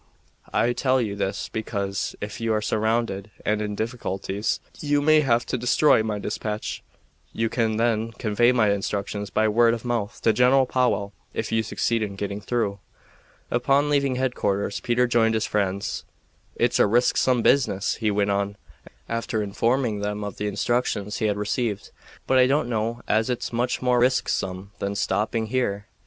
I 0.51 0.73
tell 0.73 0.99
you 0.99 1.15
this 1.15 1.47
because, 1.47 2.15
if 2.21 2.41
you 2.41 2.53
are 2.53 2.59
surrounded 2.59 3.29
and 3.45 3.61
in 3.61 3.75
difficulties, 3.75 4.59
you 4.79 4.99
may 4.99 5.19
have 5.21 5.45
to 5.45 5.59
destroy 5.59 6.01
my 6.01 6.17
dispatch. 6.17 6.81
You 7.33 7.49
can 7.49 7.77
then 7.77 8.11
convey 8.13 8.51
my 8.51 8.71
instructions 8.71 9.29
by 9.29 9.47
word 9.47 9.75
of 9.75 9.85
mouth 9.85 10.19
to 10.23 10.33
General 10.33 10.65
Powell 10.65 11.13
if 11.35 11.51
you 11.51 11.61
succeed 11.61 12.01
in 12.01 12.15
getting 12.15 12.41
through." 12.41 12.79
Upon 13.51 13.91
leaving 13.91 14.15
headquarters 14.15 14.79
Peter 14.79 15.05
joined 15.05 15.35
his 15.35 15.45
friends. 15.45 16.03
"It's 16.55 16.79
a 16.79 16.87
risksome 16.87 17.43
business," 17.43 17.93
he 17.97 18.09
went 18.09 18.31
on, 18.31 18.55
after 19.07 19.43
informing 19.43 19.99
them 19.99 20.23
of 20.23 20.37
the 20.37 20.47
instructions 20.47 21.17
he 21.17 21.27
had 21.27 21.37
received, 21.37 21.91
"but 22.25 22.39
I 22.39 22.47
don't 22.47 22.69
know 22.69 23.03
as 23.07 23.29
it's 23.29 23.53
much 23.53 23.83
more 23.83 23.99
risksome 23.99 24.71
than 24.79 24.95
stopping 24.95 25.45
here. 25.45 25.85